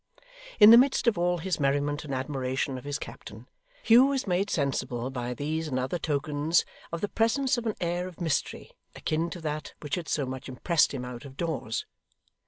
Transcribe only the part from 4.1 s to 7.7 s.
made sensible by these and other tokens, of the presence of